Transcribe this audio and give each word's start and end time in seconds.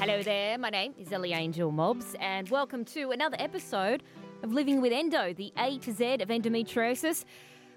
Hello 0.00 0.22
there, 0.22 0.56
my 0.56 0.70
name 0.70 0.94
is 0.98 1.12
Ellie 1.12 1.34
Angel 1.34 1.70
Mobbs, 1.70 2.16
and 2.20 2.48
welcome 2.48 2.86
to 2.86 3.10
another 3.10 3.36
episode 3.38 4.02
of 4.42 4.50
Living 4.50 4.80
with 4.80 4.94
Endo, 4.94 5.34
the 5.34 5.52
A 5.58 5.76
to 5.80 5.92
Z 5.92 6.14
of 6.22 6.30
endometriosis. 6.30 7.26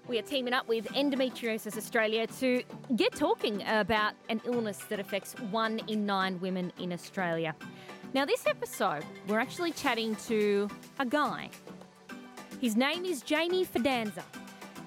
We 0.08 0.18
are 0.18 0.22
teaming 0.22 0.54
up 0.54 0.66
with 0.66 0.86
Endometriosis 0.86 1.76
Australia 1.76 2.26
to 2.38 2.62
get 2.96 3.14
talking 3.14 3.62
about 3.66 4.14
an 4.30 4.40
illness 4.46 4.78
that 4.88 4.98
affects 4.98 5.34
one 5.50 5.82
in 5.86 6.06
nine 6.06 6.40
women 6.40 6.72
in 6.78 6.94
Australia. 6.94 7.54
Now, 8.14 8.24
this 8.24 8.46
episode, 8.46 9.04
we're 9.28 9.38
actually 9.38 9.72
chatting 9.72 10.16
to 10.28 10.70
a 10.98 11.04
guy. 11.04 11.50
His 12.58 12.74
name 12.74 13.04
is 13.04 13.20
Jamie 13.20 13.66
Fidanza. 13.66 14.22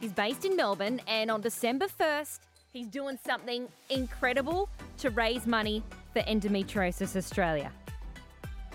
He's 0.01 0.11
based 0.11 0.43
in 0.43 0.55
Melbourne, 0.55 1.01
and 1.05 1.29
on 1.29 1.41
December 1.41 1.85
1st, 1.85 2.39
he's 2.73 2.87
doing 2.87 3.19
something 3.23 3.67
incredible 3.91 4.69
to 4.97 5.11
raise 5.11 5.45
money 5.45 5.83
for 6.17 6.23
Endometriosis 6.23 7.15
Australia. 7.15 7.71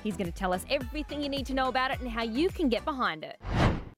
He's 0.04 0.16
going 0.16 0.30
to 0.30 0.32
tell 0.32 0.52
us 0.52 0.64
everything 0.70 1.20
you 1.20 1.28
need 1.28 1.44
to 1.46 1.54
know 1.54 1.66
about 1.66 1.90
it 1.90 1.98
and 1.98 2.08
how 2.08 2.22
you 2.22 2.48
can 2.48 2.68
get 2.68 2.84
behind 2.84 3.24
it. 3.24 3.36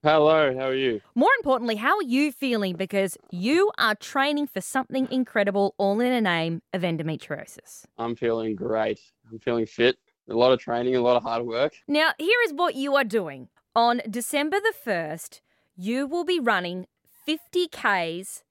Hello, 0.01 0.55
how 0.57 0.65
are 0.65 0.73
you? 0.73 0.99
More 1.13 1.29
importantly, 1.37 1.75
how 1.75 1.95
are 1.97 2.03
you 2.03 2.31
feeling? 2.31 2.75
Because 2.75 3.17
you 3.29 3.71
are 3.77 3.93
training 3.93 4.47
for 4.47 4.61
something 4.61 5.07
incredible, 5.11 5.75
all 5.77 5.99
in 5.99 6.11
the 6.11 6.21
name 6.21 6.63
of 6.73 6.81
endometriosis. 6.81 7.85
I'm 7.99 8.15
feeling 8.15 8.55
great. 8.55 8.99
I'm 9.31 9.37
feeling 9.37 9.67
fit. 9.67 9.97
A 10.27 10.33
lot 10.33 10.51
of 10.51 10.59
training, 10.59 10.95
a 10.95 11.01
lot 11.01 11.15
of 11.15 11.21
hard 11.21 11.45
work. 11.45 11.73
Now, 11.87 12.13
here 12.17 12.39
is 12.45 12.53
what 12.53 12.73
you 12.73 12.95
are 12.95 13.03
doing. 13.03 13.49
On 13.75 14.01
December 14.09 14.57
the 14.59 14.73
1st, 14.91 15.41
you 15.75 16.07
will 16.07 16.25
be 16.25 16.39
running 16.39 16.87
50 17.27 17.67
Ks 17.67 18.43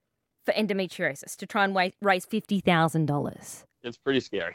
for 0.44 0.54
endometriosis 0.54 1.34
to 1.36 1.46
try 1.46 1.64
and 1.64 1.74
raise 2.00 2.26
$50,000. 2.26 3.64
It's 3.82 3.98
pretty 3.98 4.20
scary. 4.20 4.54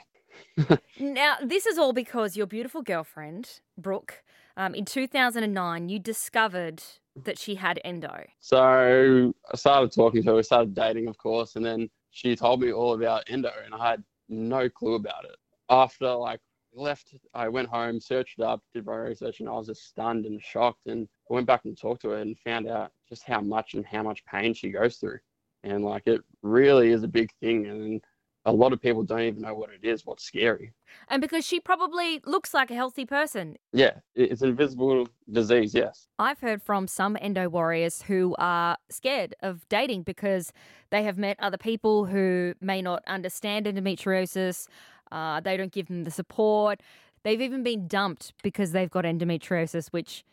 Now, 0.99 1.37
this 1.43 1.65
is 1.65 1.77
all 1.77 1.93
because 1.93 2.35
your 2.35 2.45
beautiful 2.45 2.81
girlfriend, 2.81 3.61
Brooke, 3.77 4.23
um, 4.57 4.75
in 4.75 4.85
2009, 4.85 5.89
you 5.89 5.99
discovered 5.99 6.83
that 7.23 7.39
she 7.39 7.55
had 7.55 7.79
endo. 7.85 8.25
So 8.39 9.33
I 9.51 9.55
started 9.55 9.91
talking 9.93 10.23
to 10.23 10.29
her, 10.29 10.35
we 10.35 10.43
started 10.43 10.73
dating, 10.73 11.07
of 11.07 11.17
course, 11.17 11.55
and 11.55 11.65
then 11.65 11.89
she 12.11 12.35
told 12.35 12.61
me 12.61 12.71
all 12.71 12.93
about 12.93 13.23
endo, 13.27 13.51
and 13.63 13.73
I 13.73 13.91
had 13.91 14.03
no 14.27 14.69
clue 14.69 14.95
about 14.95 15.25
it. 15.25 15.35
After 15.69 16.13
like 16.13 16.39
left, 16.73 17.15
I 17.33 17.47
went 17.47 17.69
home, 17.69 17.99
searched 17.99 18.39
it 18.39 18.43
up, 18.43 18.61
did 18.73 18.85
my 18.85 18.95
research, 18.95 19.39
and 19.39 19.49
I 19.49 19.53
was 19.53 19.67
just 19.67 19.87
stunned 19.87 20.25
and 20.25 20.41
shocked. 20.41 20.87
And 20.87 21.07
I 21.29 21.33
went 21.33 21.47
back 21.47 21.65
and 21.65 21.77
talked 21.77 22.01
to 22.03 22.09
her 22.09 22.17
and 22.17 22.37
found 22.39 22.67
out 22.67 22.91
just 23.07 23.23
how 23.23 23.41
much 23.41 23.73
and 23.73 23.85
how 23.85 24.03
much 24.03 24.25
pain 24.25 24.53
she 24.53 24.71
goes 24.71 24.97
through. 24.97 25.19
And 25.63 25.83
like 25.83 26.03
it 26.05 26.21
really 26.41 26.89
is 26.91 27.03
a 27.03 27.07
big 27.07 27.31
thing, 27.41 27.67
and 27.67 28.01
a 28.45 28.51
lot 28.51 28.73
of 28.73 28.81
people 28.81 29.03
don't 29.03 29.21
even 29.21 29.41
know 29.41 29.53
what 29.53 29.69
it 29.69 29.85
is, 29.87 30.05
what's 30.05 30.23
scary. 30.23 30.73
And 31.09 31.21
because 31.21 31.45
she 31.45 31.59
probably 31.59 32.21
looks 32.25 32.53
like 32.53 32.71
a 32.71 32.75
healthy 32.75 33.05
person. 33.05 33.57
Yeah, 33.73 33.91
it's 34.15 34.41
an 34.41 34.49
invisible 34.49 35.07
disease, 35.31 35.73
yes. 35.73 36.07
I've 36.17 36.39
heard 36.39 36.63
from 36.63 36.87
some 36.87 37.17
endo 37.19 37.49
warriors 37.49 38.01
who 38.03 38.35
are 38.39 38.77
scared 38.89 39.35
of 39.41 39.67
dating 39.69 40.03
because 40.03 40.53
they 40.89 41.03
have 41.03 41.17
met 41.17 41.37
other 41.39 41.57
people 41.57 42.05
who 42.05 42.53
may 42.61 42.81
not 42.81 43.03
understand 43.07 43.65
endometriosis. 43.65 44.67
Uh, 45.11 45.39
they 45.41 45.57
don't 45.57 45.71
give 45.71 45.87
them 45.87 46.03
the 46.03 46.11
support. 46.11 46.81
They've 47.23 47.41
even 47.41 47.63
been 47.63 47.87
dumped 47.87 48.33
because 48.41 48.71
they've 48.71 48.89
got 48.89 49.03
endometriosis, 49.03 49.89
which, 49.89 50.23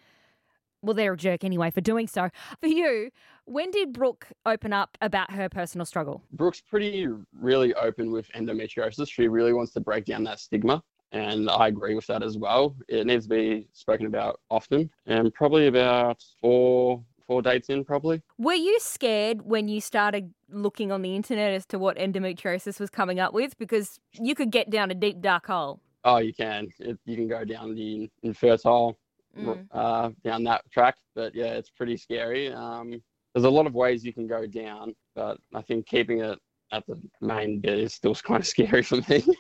well, 0.87 0.95
they're 0.95 1.12
a 1.12 1.17
jerk 1.17 1.45
anyway 1.45 1.70
for 1.70 1.81
doing 1.81 2.06
so. 2.06 2.31
For 2.61 2.69
you, 2.69 3.11
when 3.45 3.70
did 3.70 3.92
Brooke 3.92 4.29
open 4.45 4.73
up 4.73 4.97
about 5.01 5.31
her 5.33 5.48
personal 5.48 5.84
struggle? 5.84 6.23
Brooke's 6.33 6.61
pretty 6.61 7.09
really 7.39 7.75
open 7.75 8.11
with 8.11 8.31
endometriosis. 8.33 9.09
She 9.11 9.29
really 9.29 9.53
wants 9.53 9.73
to 9.73 9.81
break 9.81 10.05
down 10.05 10.25
that 10.25 10.41
stigma. 10.41 10.83
And 11.12 11.48
I 11.48 11.69
agree 11.69 11.95
with 11.95 12.07
that 12.09 12.23
as 12.23 12.37
well. 12.37 12.75
It 12.89 13.07
needs 13.07 13.27
to 13.27 13.31
be 13.31 13.69
spoken 13.73 14.07
about 14.07 14.41
often 14.51 14.91
and 15.07 15.33
probably 15.33 15.67
about 15.69 16.23
four 16.41 17.03
four 17.27 17.42
dates 17.42 17.69
in 17.69 17.84
probably. 17.84 18.23
Were 18.39 18.55
you 18.55 18.79
scared 18.80 19.42
when 19.42 19.68
you 19.68 19.80
started 19.80 20.33
looking 20.48 20.92
on 20.92 21.03
the 21.03 21.17
internet 21.17 21.53
as 21.53 21.67
to 21.67 21.79
what 21.79 21.97
endometriosis 21.97 22.79
was 22.79 22.91
coming 22.91 23.18
up 23.18 23.33
with? 23.33 23.58
Because 23.58 23.98
you 24.13 24.35
could 24.35 24.51
get 24.51 24.70
down 24.70 24.91
a 24.91 24.95
deep, 24.95 25.20
dark 25.20 25.47
hole. 25.47 25.80
Oh, 26.05 26.18
you 26.18 26.33
can. 26.33 26.68
It, 26.79 26.98
you 27.05 27.17
can 27.17 27.27
go 27.27 27.45
down 27.45 27.74
the 27.74 28.08
infertile 28.23 28.97
Mm. 29.36 29.67
uh, 29.73 30.11
down 30.24 30.45
that 30.45 30.63
track. 30.73 30.97
But 31.14 31.35
yeah, 31.35 31.55
it's 31.55 31.70
pretty 31.70 31.97
scary. 31.97 32.52
Um, 32.52 33.02
there's 33.35 33.45
a 33.45 33.51
lot 33.51 33.67
of 33.67 33.74
ways 33.74 34.05
you 34.05 34.13
can 34.13 34.27
go 34.27 34.47
down, 34.47 34.95
but 35.14 35.39
I 35.55 35.61
think 35.63 35.86
keeping 35.86 36.20
it 36.20 36.39
at 36.73 36.85
the 36.86 37.01
main 37.20 37.61
bit 37.61 37.79
is 37.79 37.95
still 37.95 38.14
kind 38.27 38.41
of 38.41 38.47
scary 38.47 38.83
for 38.83 38.97
me. 39.08 39.24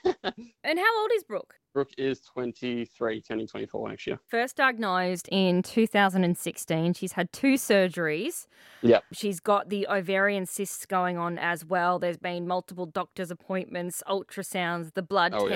And 0.64 0.80
how 0.80 1.00
old 1.00 1.10
is 1.14 1.22
Brooke? 1.22 1.54
Brooke 1.72 1.92
is 1.96 2.20
23, 2.22 3.22
turning 3.22 3.46
24 3.46 3.90
next 3.90 4.06
year. 4.08 4.18
First 4.26 4.56
diagnosed 4.56 5.28
in 5.30 5.62
2016. 5.62 6.94
She's 6.94 7.12
had 7.12 7.32
two 7.32 7.54
surgeries. 7.54 8.48
Yep. 8.82 9.04
She's 9.12 9.38
got 9.38 9.68
the 9.68 9.86
ovarian 9.88 10.44
cysts 10.44 10.84
going 10.84 11.18
on 11.18 11.38
as 11.38 11.64
well. 11.64 12.00
There's 12.00 12.16
been 12.16 12.48
multiple 12.48 12.86
doctor's 12.86 13.30
appointments, 13.30 14.02
ultrasounds, 14.08 14.94
the 14.94 15.02
blood 15.02 15.34
Oh, 15.36 15.46
yeah. 15.46 15.54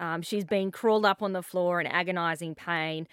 Um, 0.00 0.22
she's 0.22 0.44
been 0.44 0.70
crawled 0.70 1.04
up 1.06 1.22
on 1.22 1.32
the 1.32 1.42
floor 1.42 1.80
in 1.80 1.86
agonizing 1.86 2.54
pain. 2.54 3.06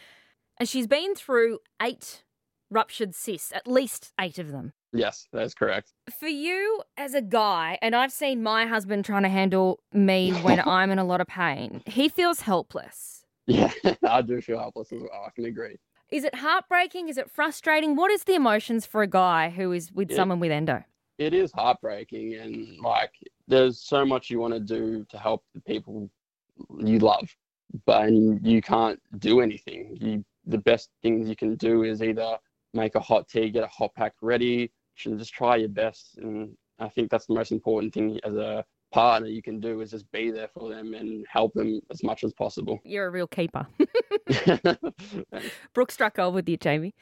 And 0.57 0.69
she's 0.69 0.87
been 0.87 1.15
through 1.15 1.59
eight 1.81 2.23
ruptured 2.69 3.15
cysts, 3.15 3.51
at 3.53 3.67
least 3.67 4.11
eight 4.19 4.37
of 4.39 4.51
them. 4.51 4.73
Yes, 4.91 5.27
that's 5.33 5.55
correct. 5.55 5.91
For 6.19 6.27
you 6.27 6.83
as 6.97 7.13
a 7.15 7.21
guy, 7.21 7.79
and 7.81 7.95
I've 7.95 8.11
seen 8.11 8.43
my 8.43 8.67
husband 8.67 9.05
trying 9.05 9.23
to 9.23 9.29
handle 9.29 9.79
me 9.91 10.31
when 10.31 10.59
I'm 10.65 10.91
in 10.91 10.99
a 10.99 11.03
lot 11.03 11.21
of 11.21 11.27
pain, 11.27 11.81
he 11.87 12.09
feels 12.09 12.41
helpless. 12.41 13.25
Yeah, 13.47 13.71
I 14.07 14.21
do 14.21 14.39
feel 14.41 14.59
helpless 14.59 14.91
as 14.91 15.01
well. 15.01 15.23
I 15.25 15.31
can 15.31 15.45
agree. 15.45 15.77
Is 16.11 16.23
it 16.23 16.35
heartbreaking? 16.35 17.09
Is 17.09 17.17
it 17.17 17.31
frustrating? 17.31 17.95
What 17.95 18.11
is 18.11 18.25
the 18.25 18.35
emotions 18.35 18.85
for 18.85 19.01
a 19.01 19.07
guy 19.07 19.49
who 19.49 19.71
is 19.71 19.91
with 19.91 20.11
Yeah. 20.11 20.17
someone 20.17 20.39
with 20.39 20.51
endo? 20.51 20.83
It 21.17 21.33
is 21.33 21.51
heartbreaking, 21.51 22.35
and 22.35 22.77
like, 22.79 23.11
there's 23.47 23.79
so 23.79 24.05
much 24.05 24.29
you 24.29 24.39
want 24.39 24.53
to 24.53 24.59
do 24.59 25.05
to 25.09 25.17
help 25.17 25.43
the 25.55 25.61
people 25.61 26.09
you 26.79 26.99
love, 26.99 27.29
but 27.85 28.11
you 28.11 28.61
can't 28.61 28.99
do 29.19 29.41
anything. 29.41 29.97
You, 29.99 30.25
the 30.45 30.57
best 30.57 30.89
things 31.01 31.29
you 31.29 31.35
can 31.35 31.55
do 31.55 31.83
is 31.83 32.01
either 32.01 32.37
make 32.73 32.95
a 32.95 32.99
hot 32.99 33.27
tea, 33.27 33.49
get 33.49 33.63
a 33.63 33.67
hot 33.67 33.93
pack 33.95 34.13
ready, 34.21 34.71
and 35.05 35.17
just 35.17 35.33
try 35.33 35.55
your 35.57 35.69
best. 35.69 36.17
And 36.17 36.55
I 36.79 36.89
think 36.89 37.09
that's 37.09 37.27
the 37.27 37.33
most 37.35 37.51
important 37.51 37.93
thing 37.93 38.19
as 38.23 38.35
a 38.35 38.65
partner 38.91 39.27
you 39.27 39.41
can 39.41 39.59
do 39.59 39.81
is 39.81 39.91
just 39.91 40.09
be 40.11 40.29
there 40.29 40.49
for 40.53 40.69
them 40.69 40.93
and 40.93 41.25
help 41.29 41.53
them 41.53 41.81
as 41.91 42.03
much 42.03 42.23
as 42.23 42.33
possible. 42.33 42.79
You're 42.85 43.07
a 43.07 43.11
real 43.11 43.27
keeper. 43.27 43.65
Brooke 45.73 45.91
struck 45.91 46.15
gold 46.15 46.35
with 46.35 46.47
you, 46.47 46.57
Jamie. 46.57 46.93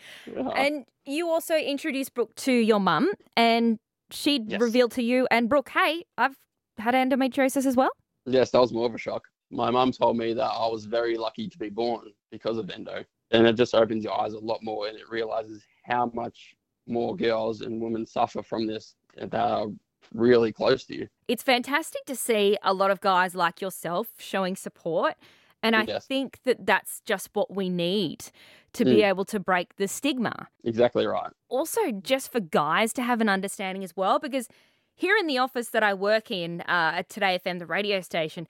And 0.55 0.85
you 1.05 1.27
also 1.29 1.55
introduced 1.55 2.13
Brooke 2.13 2.33
to 2.35 2.51
your 2.51 2.79
mum, 2.79 3.11
and 3.35 3.77
she 4.11 4.41
Yes. 4.45 4.61
revealed 4.61 4.91
to 4.93 5.03
you 5.03 5.27
and 5.31 5.49
Brooke, 5.49 5.69
hey, 5.69 6.03
I've 6.17 6.35
had 6.77 6.93
endometriosis 6.93 7.65
as 7.65 7.75
well. 7.75 7.91
Yes, 8.25 8.51
that 8.51 8.59
was 8.59 8.71
more 8.73 8.85
of 8.85 8.93
a 8.93 8.97
shock. 8.97 9.23
My 9.51 9.69
mum 9.69 9.91
told 9.91 10.17
me 10.17 10.33
that 10.33 10.45
I 10.45 10.67
was 10.67 10.85
very 10.85 11.17
lucky 11.17 11.47
to 11.49 11.57
be 11.57 11.69
born 11.69 12.11
because 12.31 12.57
of 12.57 12.69
endo. 12.69 13.03
And 13.31 13.45
it 13.45 13.53
just 13.53 13.75
opens 13.75 14.03
your 14.03 14.19
eyes 14.19 14.33
a 14.33 14.39
lot 14.39 14.63
more 14.63 14.87
and 14.87 14.97
it 14.97 15.09
realizes 15.09 15.63
how 15.83 16.11
much 16.13 16.55
more 16.87 17.15
girls 17.15 17.61
and 17.61 17.81
women 17.81 18.05
suffer 18.05 18.41
from 18.41 18.65
this 18.65 18.95
that 19.17 19.33
are 19.33 19.67
really 20.13 20.51
close 20.51 20.85
to 20.85 20.95
you. 20.95 21.07
It's 21.27 21.43
fantastic 21.43 22.03
to 22.05 22.15
see 22.15 22.57
a 22.63 22.73
lot 22.73 22.91
of 22.91 22.99
guys 23.01 23.35
like 23.35 23.61
yourself 23.61 24.07
showing 24.17 24.55
support. 24.55 25.15
And 25.63 25.75
I 25.75 25.85
Yes. 25.85 26.07
think 26.07 26.39
that 26.43 26.65
that's 26.65 27.01
just 27.05 27.29
what 27.33 27.53
we 27.53 27.69
need 27.69 28.25
to 28.73 28.83
be 28.83 28.97
Mm. 28.97 29.09
able 29.09 29.25
to 29.25 29.39
break 29.39 29.75
the 29.75 29.87
stigma. 29.87 30.47
Exactly 30.63 31.05
right. 31.05 31.31
also 31.49 31.91
just 31.91 32.31
for 32.31 32.39
guys 32.39 32.93
to 32.93 33.01
have 33.01 33.19
an 33.19 33.27
understanding 33.27 33.83
as 33.83 33.93
well 33.95 34.19
because 34.19 34.47
here 34.95 35.17
in 35.17 35.27
the 35.27 35.37
office 35.37 35.67
that 35.69 35.83
I 35.83 35.93
work 35.93 36.31
in 36.31 36.61
uh, 36.61 36.93
at 36.95 37.09
Today 37.09 37.37
FM, 37.43 37.59
the 37.59 37.65
radio 37.65 37.99
station, 37.99 38.47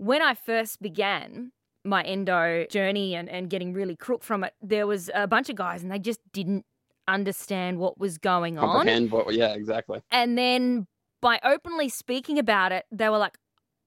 when 0.00 0.22
I 0.22 0.32
first 0.32 0.80
began 0.80 1.52
my 1.84 2.02
endo 2.02 2.64
journey 2.70 3.14
and, 3.14 3.28
and 3.28 3.50
getting 3.50 3.74
really 3.74 3.94
crook 3.94 4.24
from 4.24 4.42
it, 4.44 4.54
there 4.62 4.86
was 4.86 5.10
a 5.14 5.26
bunch 5.26 5.50
of 5.50 5.56
guys 5.56 5.82
and 5.82 5.92
they 5.92 5.98
just 5.98 6.20
didn't 6.32 6.64
understand 7.06 7.78
what 7.78 7.98
was 7.98 8.16
going 8.16 8.58
on. 8.58 8.64
Comprehend 8.64 9.10
what, 9.10 9.34
yeah, 9.34 9.52
exactly. 9.52 10.00
And 10.10 10.38
then 10.38 10.86
by 11.20 11.38
openly 11.44 11.90
speaking 11.90 12.38
about 12.38 12.72
it, 12.72 12.86
they 12.90 13.10
were 13.10 13.18
like, 13.18 13.36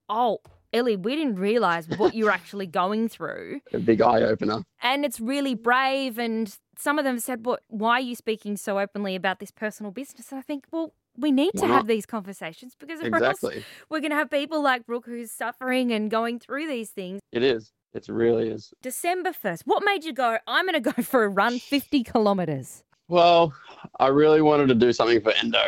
oh, 0.08 0.38
Ellie, 0.74 0.96
we 0.96 1.16
didn't 1.16 1.36
realize 1.36 1.88
what 1.88 2.16
you're 2.16 2.32
actually 2.32 2.66
going 2.66 3.08
through. 3.08 3.62
A 3.74 3.80
big 3.80 4.02
eye 4.02 4.22
opener. 4.24 4.64
And 4.82 5.06
it's 5.06 5.20
really 5.20 5.54
brave. 5.54 6.18
And 6.18 6.58
some 6.78 6.98
of 6.98 7.06
them 7.06 7.20
said, 7.20 7.46
"What? 7.46 7.62
Why 7.68 7.94
are 7.94 8.02
you 8.02 8.16
speaking 8.16 8.58
so 8.58 8.80
openly 8.80 9.16
about 9.16 9.40
this 9.40 9.52
personal 9.52 9.92
business?" 9.92 10.32
And 10.32 10.40
I 10.40 10.42
think, 10.42 10.66
well, 10.72 10.94
we 11.18 11.32
need 11.32 11.52
to 11.58 11.62
Why 11.62 11.68
have 11.68 11.88
these 11.88 12.06
conversations 12.06 12.76
because 12.78 13.00
else 13.00 13.08
Exactly. 13.08 13.64
we're 13.90 14.00
going 14.00 14.10
to 14.10 14.16
have 14.18 14.32
people 14.32 14.64
like 14.64 14.86
Brooke 14.86 15.06
who's 15.06 15.32
suffering 15.32 15.92
and 15.92 16.10
going 16.10 16.40
through 16.40 16.68
these 16.68 16.90
things. 16.90 17.22
It 17.32 17.44
is. 17.44 17.72
It 17.94 18.08
really 18.10 18.50
is. 18.50 18.74
December 18.82 19.32
first. 19.32 19.64
What 19.68 19.84
made 19.86 20.04
you 20.04 20.14
go? 20.14 20.40
I'm 20.48 20.66
going 20.66 20.82
to 20.82 20.92
go 20.92 21.02
for 21.04 21.24
a 21.24 21.30
run, 21.30 21.60
fifty 21.60 22.04
kilometers. 22.04 22.84
Well, 23.10 23.54
I 24.00 24.08
really 24.08 24.42
wanted 24.42 24.70
to 24.70 24.76
do 24.76 24.92
something 24.92 25.22
for 25.22 25.34
endo, 25.34 25.62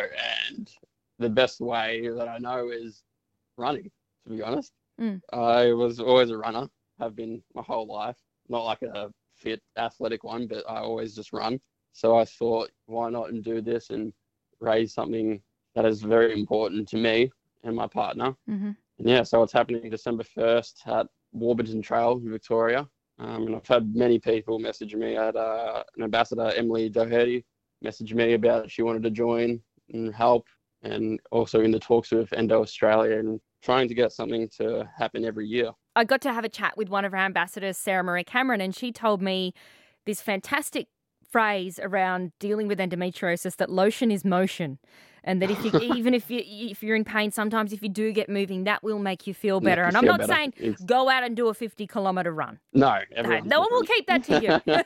and 0.48 0.68
the 1.18 1.28
best 1.28 1.60
way 1.60 2.08
that 2.08 2.28
I 2.28 2.38
know 2.38 2.70
is 2.70 3.04
running, 3.56 3.90
to 4.24 4.32
be 4.34 4.42
honest. 4.42 4.72
Mm. 5.00 5.20
I 5.32 5.72
was 5.72 6.00
always 6.00 6.30
a 6.30 6.38
runner, 6.38 6.68
have 6.98 7.14
been 7.14 7.42
my 7.54 7.62
whole 7.62 7.86
life. 7.86 8.16
Not 8.48 8.64
like 8.64 8.82
a 8.82 9.10
fit 9.34 9.60
athletic 9.76 10.24
one, 10.24 10.46
but 10.46 10.64
I 10.68 10.78
always 10.78 11.14
just 11.14 11.32
run. 11.32 11.60
So 11.92 12.16
I 12.16 12.24
thought, 12.24 12.70
why 12.86 13.10
not 13.10 13.30
and 13.30 13.42
do 13.42 13.60
this 13.60 13.90
and 13.90 14.12
raise 14.60 14.94
something 14.94 15.40
that 15.74 15.84
is 15.84 16.02
very 16.02 16.32
important 16.32 16.88
to 16.88 16.96
me 16.96 17.30
and 17.64 17.76
my 17.76 17.86
partner. 17.86 18.34
hmm 18.46 18.70
And 18.98 19.08
yeah, 19.08 19.22
so 19.22 19.42
it's 19.42 19.52
happening 19.52 19.90
December 19.90 20.24
1st 20.24 20.86
at 20.86 21.06
Warburton 21.32 21.82
Trail 21.82 22.20
in 22.22 22.30
Victoria. 22.30 22.88
Um, 23.18 23.46
and 23.46 23.56
I've 23.56 23.66
had 23.66 23.94
many 23.94 24.18
people 24.18 24.58
message 24.58 24.94
me. 24.94 25.16
I 25.16 25.26
had 25.26 25.36
uh, 25.36 25.82
an 25.96 26.02
ambassador, 26.02 26.52
Emily 26.56 26.88
Doherty, 26.88 27.44
message 27.82 28.12
me 28.14 28.34
about 28.34 28.70
she 28.70 28.82
wanted 28.82 29.02
to 29.04 29.10
join 29.10 29.60
and 29.92 30.14
help. 30.14 30.46
And 30.82 31.18
also 31.30 31.60
in 31.60 31.70
the 31.70 31.78
talks 31.78 32.10
with 32.10 32.32
Endo 32.32 32.60
Australia 32.62 33.18
and 33.18 33.40
trying 33.66 33.88
to 33.88 33.94
get 33.94 34.12
something 34.12 34.48
to 34.48 34.88
happen 34.96 35.24
every 35.24 35.46
year. 35.46 35.72
I 35.96 36.04
got 36.04 36.20
to 36.22 36.32
have 36.32 36.44
a 36.44 36.48
chat 36.48 36.76
with 36.76 36.88
one 36.88 37.04
of 37.04 37.12
our 37.12 37.18
ambassadors, 37.20 37.76
Sarah 37.76 38.04
Marie 38.04 38.22
Cameron, 38.24 38.60
and 38.60 38.74
she 38.74 38.92
told 38.92 39.20
me 39.20 39.52
this 40.04 40.22
fantastic 40.22 40.86
phrase 41.28 41.80
around 41.82 42.30
dealing 42.38 42.68
with 42.68 42.78
endometriosis 42.78 43.56
that 43.56 43.68
lotion 43.68 44.12
is 44.12 44.24
motion. 44.24 44.78
And 45.24 45.42
that 45.42 45.50
if 45.50 45.64
you, 45.64 45.72
even 45.96 46.14
if 46.14 46.30
you 46.30 46.40
if 46.46 46.84
you're 46.84 46.94
in 46.94 47.02
pain, 47.04 47.32
sometimes 47.32 47.72
if 47.72 47.82
you 47.82 47.88
do 47.88 48.12
get 48.12 48.28
moving, 48.28 48.62
that 48.62 48.84
will 48.84 49.00
make 49.00 49.26
you 49.26 49.34
feel 49.34 49.58
better. 49.58 49.82
Make 49.82 49.94
And 49.96 50.04
you 50.06 50.12
I'm 50.12 50.16
not 50.18 50.20
better. 50.28 50.32
saying 50.32 50.52
It's- 50.58 50.84
go 50.84 51.08
out 51.08 51.24
and 51.24 51.34
do 51.36 51.48
a 51.48 51.54
50 51.54 51.84
kilometer 51.88 52.32
run. 52.32 52.60
no, 52.72 53.00
No, 53.20 53.40
no 53.40 53.58
one 53.58 53.68
will 53.72 53.82
keep 53.82 54.06
that 54.06 54.22
to 54.24 54.34
you. 54.40 54.60
you. 54.72 54.82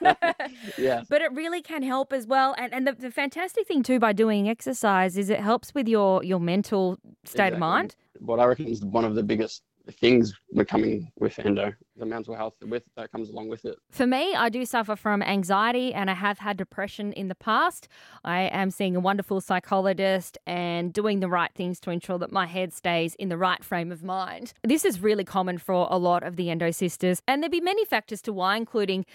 yeah, 0.87 1.03
But 1.11 1.21
it 1.21 1.31
really 1.35 1.61
can 1.61 1.83
help 1.83 2.15
as 2.15 2.27
well. 2.27 2.55
And 2.57 2.73
and 2.73 2.87
the, 2.87 2.93
the 2.95 3.11
fantastic 3.11 3.67
thing 3.67 3.83
too 3.83 3.99
by 3.99 4.15
doing 4.15 4.49
exercise 4.49 5.19
is 5.19 5.29
it 5.29 5.41
helps 5.41 5.75
with 5.75 5.87
your 5.87 6.25
your 6.25 6.41
mental 6.41 6.97
state 7.27 7.53
of 7.53 7.59
mind. 7.59 7.95
What 8.21 8.41
I 8.41 8.45
reckon 8.45 8.67
is 8.67 8.85
one 8.85 9.05
of 9.05 9.15
the 9.15 9.23
biggest 9.23 9.63
things 9.99 10.33
we're 10.53 10.65
coming 10.65 11.11
with 11.19 11.39
endo, 11.39 11.73
the 11.97 12.07
mental 12.07 12.35
health 12.35 12.55
with 12.67 12.83
that 12.97 13.11
comes 13.11 13.31
along 13.31 13.49
with 13.49 13.65
it. 13.65 13.77
For 13.91 14.07
me, 14.07 14.35
I 14.35 14.49
do 14.49 14.65
suffer 14.65 14.95
from 14.95 15.23
anxiety 15.23 15.93
and 15.95 16.11
I 16.11 16.15
have 16.15 16.39
had 16.39 16.57
depression 16.57 17.13
in 17.15 17.29
the 17.29 17.35
past. 17.35 17.89
I 18.25 18.43
am 18.43 18.71
seeing 18.71 18.95
a 18.95 19.01
wonderful 19.01 19.41
psychologist 19.41 20.39
and 20.47 20.93
doing 20.93 21.21
the 21.21 21.29
right 21.29 21.51
things 21.55 21.81
to 21.81 21.91
ensure 21.91 22.19
that 22.19 22.31
my 22.31 22.47
head 22.47 22.73
stays 22.73 23.15
in 23.17 23.31
the 23.31 23.39
right 23.39 23.65
frame 23.65 23.91
of 23.91 24.03
mind. 24.03 24.53
This 24.63 24.85
is 24.85 25.01
really 25.01 25.25
common 25.25 25.59
for 25.59 25.89
a 25.91 25.99
lot 25.99 26.23
of 26.23 26.37
the 26.37 26.51
endo 26.51 26.71
sisters, 26.71 27.23
and 27.27 27.43
there'd 27.43 27.51
be 27.51 27.61
many 27.61 27.85
factors 27.85 28.23
to 28.23 28.33
why, 28.33 28.57
including 28.57 29.07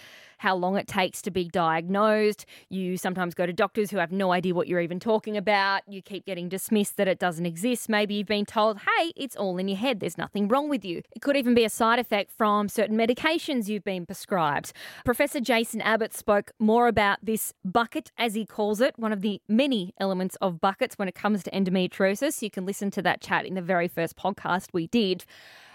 how 0.46 0.56
long 0.56 0.78
it 0.78 0.88
takes 0.88 1.24
to 1.24 1.32
be 1.32 1.46
diagnosed. 1.46 2.46
You 2.70 2.98
sometimes 2.98 3.34
go 3.34 3.48
to 3.48 3.52
doctors 3.52 3.90
who 3.90 3.98
have 3.98 4.12
no 4.12 4.32
idea 4.32 4.54
what 4.54 4.68
you're 4.68 4.80
even 4.80 5.00
talking 5.00 5.36
about. 5.36 5.82
You 5.88 6.04
keep 6.04 6.24
getting 6.24 6.50
dismissed 6.50 6.98
that 6.98 7.08
it 7.08 7.18
doesn't 7.18 7.48
exist. 7.48 7.90
Maybe 7.90 8.14
you've 8.14 8.28
been 8.28 8.46
told, 8.46 8.78
hey, 8.78 9.12
it's 9.16 9.36
all 9.36 9.58
in 9.58 9.68
your 9.68 9.80
head. 9.80 10.02
There's 10.02 10.20
nothing 10.20 10.48
wrong 10.48 10.70
with 10.70 10.86
you. 10.86 11.02
It 11.16 11.24
could 11.24 11.36
even 11.36 11.56
be 11.56 11.66
a 11.66 11.70
side 11.70 11.98
effect 11.98 12.30
from 12.38 12.70
certain 12.70 12.96
medications 12.96 13.70
you've 13.70 13.84
been 13.84 14.06
prescribed. 14.06 14.72
Professor 15.04 15.40
Jason 15.40 15.82
Abbott 15.82 16.14
spoke 16.14 16.52
more 16.60 16.88
about 16.88 17.18
this 17.24 17.52
bucket, 17.64 18.12
as 18.16 18.36
he 18.36 18.46
calls 18.46 18.82
it, 18.82 19.00
one 19.00 19.12
of 19.12 19.22
the 19.22 19.42
many 19.48 19.96
elements 20.00 20.38
of 20.42 20.62
buckets 20.62 21.00
when 21.00 21.08
it 21.08 21.16
comes 21.16 21.42
to 21.42 21.50
endometriosis. 21.50 22.44
You 22.44 22.52
can 22.52 22.68
listen 22.68 22.92
to 22.92 23.02
that 23.02 23.20
chat 23.20 23.48
in 23.48 23.56
the 23.56 23.64
very 23.64 23.88
first 23.88 24.16
podcast 24.16 24.68
we 24.74 24.86
did. 24.86 25.26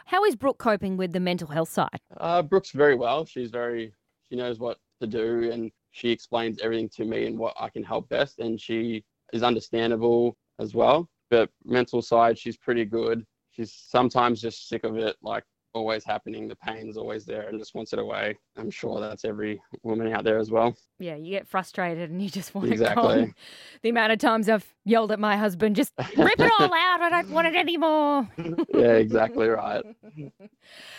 How 0.06 0.25
is 0.25 0.34
Brooke 0.34 0.58
coping 0.58 0.96
with 0.96 1.12
the 1.12 1.20
mental 1.20 1.49
health 1.49 1.70
side? 1.70 2.00
Uh, 2.17 2.43
Brooke's 2.43 2.72
very 2.72 2.96
well. 2.96 3.25
She's 3.25 3.50
very, 3.50 3.93
she 4.31 4.37
knows 4.37 4.59
what 4.59 4.79
to 5.00 5.06
do 5.06 5.50
and 5.50 5.71
she 5.91 6.11
explains 6.11 6.61
everything 6.62 6.88
to 6.91 7.05
me 7.05 7.27
and 7.27 7.38
what 7.38 7.55
I 7.59 7.69
can 7.69 7.82
help 7.82 8.09
best. 8.09 8.38
And 8.38 8.61
she 8.61 9.05
is 9.32 9.43
understandable 9.43 10.37
as 10.61 10.75
well. 10.75 11.09
But 11.31 11.50
mental 11.65 12.00
side, 12.00 12.38
she's 12.38 12.56
pretty 12.56 12.85
good. 12.85 13.25
She's 13.50 13.73
sometimes 13.73 14.41
just 14.41 14.69
sick 14.69 14.85
of 14.85 14.97
it, 14.97 15.17
like 15.23 15.44
always 15.75 16.05
happening. 16.05 16.49
The 16.49 16.56
pain's 16.56 16.97
always 16.97 17.25
there 17.25 17.49
and 17.49 17.59
just 17.59 17.75
wants 17.75 17.93
it 17.93 17.99
away. 17.99 18.37
I'm 18.56 18.71
sure 18.71 19.00
that's 19.00 19.25
every 19.25 19.61
woman 19.82 20.12
out 20.12 20.25
there 20.25 20.38
as 20.38 20.50
well. 20.50 20.77
Yeah, 20.99 21.17
you 21.17 21.31
get 21.31 21.49
frustrated 21.49 22.11
and 22.11 22.23
you 22.23 22.29
just 22.29 22.55
want 22.55 22.69
it 22.69 22.73
Exactly. 22.73 23.03
gone. 23.23 23.35
The 23.82 23.88
amount 23.91 24.12
of 24.12 24.19
times 24.19 24.49
I've 24.49 24.67
yelled 24.85 25.12
at 25.12 25.19
my 25.21 25.37
husband, 25.37 25.77
just 25.77 25.93
rip 26.17 26.38
it 26.38 26.53
all 26.61 26.73
out. 26.73 27.00
I 27.00 27.09
don't 27.11 27.31
want 27.31 27.49
it 27.49 27.56
anymore. 27.56 28.29
yeah, 28.75 28.94
exactly 28.94 29.49
right. 29.49 29.85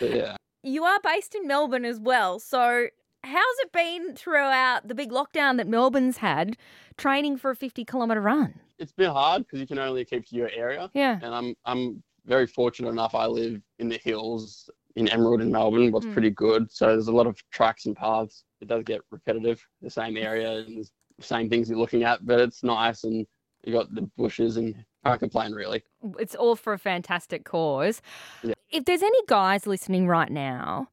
But 0.00 0.14
yeah. 0.14 0.36
You 0.62 0.84
are 0.84 1.00
based 1.02 1.34
in 1.34 1.46
Melbourne 1.46 1.84
as 1.84 1.98
well. 1.98 2.38
So, 2.38 2.86
how's 3.24 3.58
it 3.60 3.72
been 3.72 4.14
throughout 4.14 4.88
the 4.88 4.94
big 4.94 5.10
lockdown 5.10 5.56
that 5.56 5.66
Melbourne's 5.66 6.18
had 6.18 6.56
training 6.96 7.36
for 7.38 7.50
a 7.50 7.56
50 7.56 7.84
kilometre 7.84 8.20
run? 8.20 8.54
It's 8.78 8.92
been 8.92 9.10
hard 9.10 9.42
because 9.44 9.60
you 9.60 9.66
can 9.66 9.78
only 9.78 10.04
keep 10.04 10.26
to 10.28 10.36
your 10.36 10.50
area. 10.54 10.90
Yeah. 10.94 11.18
and 11.22 11.34
I'm 11.34 11.54
I'm 11.64 12.02
very 12.26 12.46
fortunate 12.46 12.90
enough. 12.90 13.14
I 13.14 13.26
live 13.26 13.60
in 13.78 13.88
the 13.88 13.98
hills 14.02 14.70
in 14.96 15.08
Emerald 15.08 15.40
in 15.40 15.50
Melbourne. 15.50 15.90
What's 15.90 16.06
Mm. 16.06 16.12
pretty 16.12 16.30
good. 16.30 16.70
So 16.70 16.86
there's 16.88 17.08
a 17.08 17.12
lot 17.12 17.26
of 17.26 17.36
tracks 17.50 17.86
and 17.86 17.96
paths. 17.96 18.44
It 18.60 18.68
does 18.68 18.84
get 18.84 19.00
repetitive, 19.10 19.64
the 19.80 19.90
same 19.90 20.16
area 20.16 20.52
and 20.66 20.84
the 20.84 21.24
same 21.24 21.48
things 21.48 21.68
you're 21.70 21.78
looking 21.78 22.02
at, 22.04 22.24
but 22.26 22.40
it's 22.40 22.62
nice 22.62 23.04
and 23.04 23.26
you 23.64 23.72
got 23.72 23.92
the 23.94 24.02
bushes 24.16 24.56
and 24.56 24.74
can't 25.04 25.20
complain 25.20 25.52
really. 25.52 25.82
It's 26.18 26.34
all 26.34 26.56
for 26.56 26.72
a 26.72 26.78
fantastic 26.78 27.44
cause. 27.44 28.02
Yeah. 28.42 28.54
If 28.70 28.84
there's 28.84 29.02
any 29.02 29.20
guys 29.28 29.66
listening 29.66 30.06
right 30.08 30.30
now, 30.30 30.88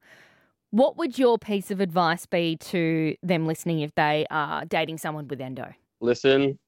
what 0.70 0.96
would 0.96 1.18
your 1.18 1.38
piece 1.38 1.70
of 1.70 1.80
advice 1.80 2.26
be 2.26 2.56
to 2.56 3.16
them 3.22 3.46
listening 3.46 3.80
if 3.80 3.94
they 3.94 4.26
are 4.30 4.64
dating 4.64 4.98
someone 4.98 5.26
with 5.28 5.40
endo? 5.40 5.72
Listen 6.00 6.58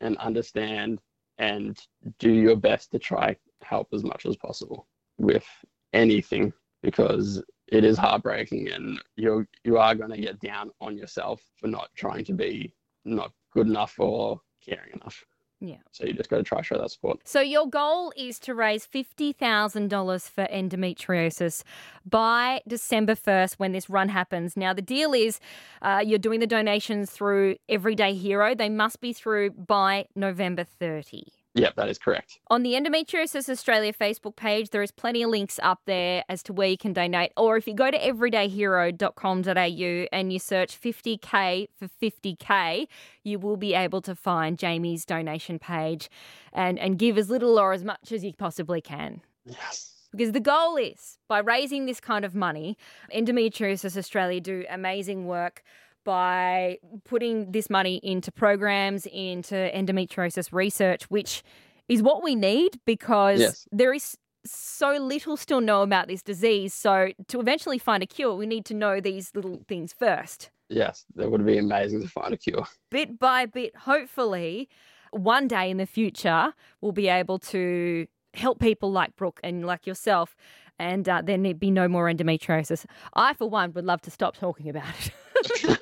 and 0.00 0.16
understand 0.18 1.00
and 1.38 1.78
do 2.18 2.32
your 2.32 2.56
best 2.56 2.90
to 2.92 2.98
try 2.98 3.36
help 3.62 3.88
as 3.92 4.04
much 4.04 4.26
as 4.26 4.36
possible 4.36 4.86
with 5.18 5.46
anything 5.92 6.52
because 6.82 7.42
it 7.68 7.84
is 7.84 7.96
heartbreaking 7.96 8.70
and 8.70 9.00
you 9.16 9.46
you 9.64 9.78
are 9.78 9.94
going 9.94 10.10
to 10.10 10.20
get 10.20 10.38
down 10.40 10.70
on 10.80 10.96
yourself 10.96 11.40
for 11.56 11.66
not 11.68 11.88
trying 11.96 12.24
to 12.24 12.32
be 12.32 12.74
not 13.04 13.32
good 13.52 13.66
enough 13.66 13.94
or 13.98 14.40
caring 14.64 14.92
enough. 14.94 15.24
Yeah. 15.68 15.76
So 15.92 16.04
you 16.06 16.12
just 16.12 16.30
got 16.30 16.36
to 16.36 16.42
try 16.42 16.62
show 16.62 16.78
that 16.78 16.90
support. 16.90 17.20
So 17.24 17.40
your 17.40 17.68
goal 17.68 18.12
is 18.16 18.38
to 18.40 18.54
raise 18.54 18.86
$50,000 18.86 20.30
for 20.30 20.46
endometriosis 20.46 21.62
by 22.04 22.62
December 22.66 23.14
1st 23.14 23.54
when 23.54 23.72
this 23.72 23.88
run 23.88 24.08
happens. 24.08 24.56
Now, 24.56 24.72
the 24.72 24.82
deal 24.82 25.12
is 25.12 25.40
uh, 25.82 26.02
you're 26.04 26.18
doing 26.18 26.40
the 26.40 26.46
donations 26.46 27.10
through 27.10 27.56
Everyday 27.68 28.14
Hero. 28.14 28.54
They 28.54 28.68
must 28.68 29.00
be 29.00 29.12
through 29.12 29.50
by 29.50 30.06
November 30.14 30.64
30. 30.64 31.43
Yep, 31.54 31.76
that 31.76 31.88
is 31.88 31.98
correct. 31.98 32.40
On 32.48 32.64
the 32.64 32.72
Endometriosis 32.72 33.48
Australia 33.48 33.92
Facebook 33.92 34.34
page, 34.34 34.70
there 34.70 34.82
is 34.82 34.90
plenty 34.90 35.22
of 35.22 35.30
links 35.30 35.60
up 35.62 35.82
there 35.86 36.24
as 36.28 36.42
to 36.44 36.52
where 36.52 36.66
you 36.66 36.76
can 36.76 36.92
donate. 36.92 37.30
Or 37.36 37.56
if 37.56 37.68
you 37.68 37.74
go 37.74 37.92
to 37.92 37.98
everydayhero.com.au 37.98 40.06
and 40.12 40.32
you 40.32 40.38
search 40.40 40.80
50k 40.80 41.68
for 41.78 41.88
50k, 42.02 42.88
you 43.22 43.38
will 43.38 43.56
be 43.56 43.74
able 43.74 44.02
to 44.02 44.16
find 44.16 44.58
Jamie's 44.58 45.04
donation 45.04 45.60
page 45.60 46.10
and, 46.52 46.76
and 46.78 46.98
give 46.98 47.16
as 47.16 47.30
little 47.30 47.58
or 47.58 47.72
as 47.72 47.84
much 47.84 48.10
as 48.10 48.24
you 48.24 48.32
possibly 48.32 48.80
can. 48.80 49.20
Yes. 49.44 49.92
Because 50.10 50.32
the 50.32 50.40
goal 50.40 50.76
is 50.76 51.18
by 51.28 51.38
raising 51.38 51.86
this 51.86 52.00
kind 52.00 52.24
of 52.24 52.34
money, 52.34 52.76
Endometriosis 53.12 53.96
Australia 53.96 54.40
do 54.40 54.64
amazing 54.68 55.26
work 55.26 55.62
by 56.04 56.78
putting 57.04 57.52
this 57.52 57.68
money 57.70 57.96
into 58.02 58.30
programs, 58.30 59.06
into 59.06 59.54
endometriosis 59.54 60.52
research, 60.52 61.04
which 61.10 61.42
is 61.88 62.02
what 62.02 62.22
we 62.22 62.34
need 62.34 62.78
because 62.84 63.40
Yes. 63.40 63.68
there 63.72 63.92
is 63.92 64.16
so 64.46 64.92
little 64.98 65.36
still 65.36 65.60
know 65.60 65.82
about 65.82 66.06
this 66.06 66.22
disease. 66.22 66.74
So 66.74 67.08
to 67.28 67.40
eventually 67.40 67.78
find 67.78 68.02
a 68.02 68.06
cure, 68.06 68.34
we 68.34 68.46
need 68.46 68.64
to 68.66 68.74
know 68.74 69.00
these 69.00 69.32
little 69.34 69.62
things 69.66 69.92
first. 69.92 70.50
Yes, 70.68 71.04
that 71.16 71.30
would 71.30 71.44
be 71.44 71.58
amazing 71.58 72.02
to 72.02 72.08
find 72.08 72.32
a 72.34 72.36
cure. 72.36 72.64
Bit 72.90 73.18
by 73.18 73.46
bit, 73.46 73.74
hopefully, 73.76 74.68
one 75.12 75.46
day 75.48 75.70
in 75.70 75.76
the 75.76 75.86
future, 75.86 76.52
we'll 76.80 76.92
be 76.92 77.08
able 77.08 77.38
to 77.38 78.06
help 78.34 78.58
people 78.60 78.90
like 78.90 79.14
Brooke 79.16 79.40
and 79.44 79.64
like 79.66 79.86
yourself, 79.86 80.34
and 80.78 81.08
uh, 81.08 81.22
there 81.22 81.38
need 81.38 81.60
be 81.60 81.70
no 81.70 81.86
more 81.86 82.06
endometriosis. 82.06 82.84
I, 83.14 83.34
for 83.34 83.48
one, 83.48 83.72
would 83.74 83.84
love 83.84 84.00
to 84.02 84.10
stop 84.10 84.36
talking 84.36 84.68
about 84.68 84.88
it 85.06 85.12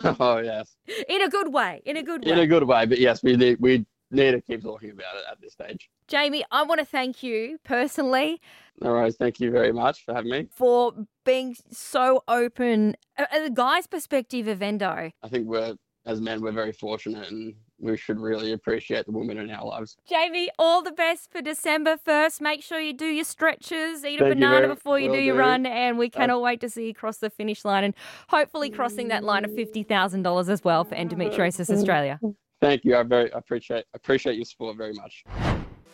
oh 0.20 0.38
yes, 0.38 0.76
in 1.08 1.22
a 1.22 1.28
good 1.28 1.52
way. 1.52 1.82
In 1.84 1.96
a 1.96 2.02
good 2.02 2.24
way. 2.24 2.32
in 2.32 2.38
a 2.38 2.46
good 2.46 2.64
way. 2.64 2.86
But 2.86 2.98
yes, 2.98 3.22
we 3.22 3.36
need 3.36 3.58
we 3.60 3.86
need 4.10 4.32
to 4.32 4.40
keep 4.40 4.62
talking 4.62 4.90
about 4.90 5.16
it 5.16 5.24
at 5.30 5.40
this 5.40 5.52
stage. 5.52 5.88
Jamie, 6.08 6.44
I 6.50 6.62
want 6.64 6.80
to 6.80 6.86
thank 6.86 7.22
you 7.22 7.58
personally 7.64 8.40
No 8.80 8.90
worries. 8.90 9.16
Thank 9.16 9.40
you 9.40 9.50
very 9.50 9.72
much 9.72 10.04
for 10.04 10.14
having 10.14 10.30
me. 10.30 10.48
for 10.54 10.92
being 11.24 11.56
so 11.70 12.22
open. 12.28 12.96
uh, 13.18 13.26
a 13.32 13.50
guy's 13.50 13.86
perspective 13.86 14.48
of 14.48 14.60
endo, 14.62 15.10
I 15.22 15.28
think 15.28 15.46
we're 15.46 15.74
as 16.04 16.20
men 16.20 16.42
we're 16.42 16.52
very 16.52 16.72
fortunate 16.72 17.30
and 17.30 17.54
we 17.82 17.96
should 17.96 18.20
really 18.20 18.52
appreciate 18.52 19.06
the 19.06 19.12
women 19.12 19.36
in 19.38 19.50
our 19.50 19.64
lives. 19.66 19.96
Jamie, 20.08 20.48
all 20.58 20.82
the 20.82 20.92
best 20.92 21.30
for 21.32 21.42
December 21.42 21.96
1st. 22.06 22.40
Make 22.40 22.62
sure 22.62 22.78
you 22.78 22.92
do 22.92 23.06
your 23.06 23.24
stretches, 23.24 24.04
eat 24.04 24.20
a 24.20 24.24
Thank 24.24 24.28
you 24.28 24.34
banana 24.34 24.60
very- 24.62 24.68
before 24.74 24.98
you 25.00 25.10
will 25.10 25.16
do 25.16 25.22
your 25.22 25.34
do. 25.34 25.40
run, 25.40 25.66
and 25.66 25.98
we 25.98 26.06
uh, 26.06 26.10
cannot 26.10 26.40
wait 26.40 26.60
to 26.60 26.70
see 26.70 26.86
you 26.86 26.94
cross 26.94 27.18
the 27.18 27.28
finish 27.28 27.64
line 27.64 27.84
and 27.84 27.94
hopefully 28.28 28.70
crossing 28.70 29.08
that 29.08 29.24
line 29.24 29.44
of 29.44 29.50
$50,000 29.50 30.48
as 30.48 30.62
well 30.64 30.84
for 30.84 30.94
Endometriosis 30.94 31.68
Australia. 31.70 32.20
Thank 32.60 32.84
you. 32.84 32.96
I 32.96 33.02
very 33.02 33.32
I 33.34 33.38
appreciate 33.38 33.84
appreciate 33.92 34.36
your 34.36 34.44
support 34.44 34.76
very 34.76 34.92
much. 34.92 35.24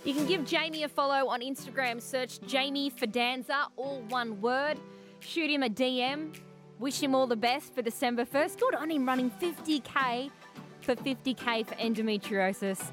You 0.05 0.13
can 0.15 0.27
give 0.27 0.45
Jamie 0.45 0.83
a 0.85 0.89
follow 0.89 1.29
on 1.29 1.41
Instagram. 1.41 2.01
Search 2.03 2.41
Jamie 2.43 2.91
Fidanza, 2.91 3.69
all 3.77 4.03
one 4.11 4.39
word. 4.43 4.79
Shoot 5.21 5.51
him 5.51 5.63
a 5.63 5.71
DM. 5.71 6.35
Wish 6.79 7.03
him 7.03 7.15
all 7.15 7.27
the 7.27 7.35
best 7.37 7.75
for 7.75 7.83
December 7.83 8.25
1st. 8.25 8.61
Good 8.61 8.75
on 8.77 8.91
him 8.91 9.05
running 9.07 9.31
50k 9.31 10.31
for 10.89 10.97
50k 10.97 11.67
for 11.67 11.75
endometriosis. 11.75 12.93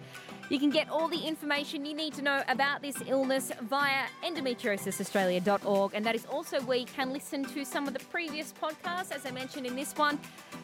You 0.50 0.60
can 0.60 0.70
get 0.70 0.90
all 0.90 1.08
the 1.08 1.18
information 1.18 1.86
you 1.86 1.96
need 1.96 2.14
to 2.16 2.22
know 2.22 2.44
about 2.50 2.82
this 2.82 2.98
illness 3.08 3.54
via 3.62 4.08
endometriosisaustralia.org, 4.22 5.94
and 5.94 6.06
that 6.06 6.14
is 6.14 6.26
also 6.26 6.60
where 6.64 6.78
you 6.78 6.86
can 6.86 7.14
listen 7.14 7.46
to 7.46 7.64
some 7.64 7.88
of 7.88 7.94
the 7.94 8.02
previous 8.12 8.54
podcasts, 8.54 9.14
as 9.14 9.26
I 9.26 9.32
mentioned 9.32 9.66
in 9.66 9.78
this 9.78 9.94
one. 9.94 10.20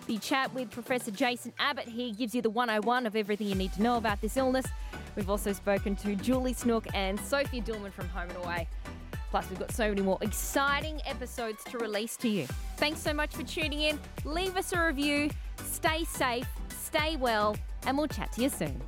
The 0.08 0.18
chat 0.18 0.54
with 0.54 0.70
Professor 0.72 1.10
Jason 1.10 1.54
Abbott 1.58 1.88
here 1.88 2.14
gives 2.14 2.36
you 2.36 2.42
the 2.42 2.50
101 2.50 3.06
of 3.06 3.16
everything 3.16 3.48
you 3.48 3.56
need 3.56 3.72
to 3.74 3.82
know 3.82 3.96
about 3.96 4.20
this 4.20 4.36
illness. 4.36 4.66
We've 5.16 5.30
also 5.30 5.54
spoken 5.54 5.96
to 5.98 6.16
Julie 6.18 6.54
Snook 6.54 6.86
and 6.94 7.18
Sophie 7.18 7.62
Dillman 7.62 7.94
from 7.94 8.10
Home 8.10 8.30
and 8.30 8.44
Away. 8.44 8.68
Plus, 9.30 9.50
we've 9.50 9.60
got 9.60 9.72
so 9.72 9.88
many 9.88 10.02
more 10.02 10.18
exciting 10.20 11.02
episodes 11.06 11.64
to 11.64 11.78
release 11.78 12.18
to 12.18 12.28
you. 12.28 12.46
Thanks 12.76 13.00
so 13.00 13.14
much 13.14 13.34
for 13.34 13.44
tuning 13.44 13.80
in. 13.80 13.98
Leave 14.26 14.58
us 14.58 14.74
a 14.74 14.86
review. 14.86 15.30
Stay 15.64 16.04
safe, 16.04 16.48
stay 16.92 17.16
well, 17.16 17.56
and 17.88 17.98
we'll 17.98 18.08
chat 18.08 18.34
to 18.34 18.42
you 18.42 18.50
soon. 18.50 18.82